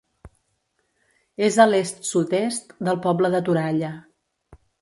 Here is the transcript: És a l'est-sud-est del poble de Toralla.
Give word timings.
És 1.49 1.59
a 1.65 1.69
l'est-sud-est 1.69 2.75
del 2.89 3.01
poble 3.07 3.33
de 3.37 3.43
Toralla. 3.51 3.93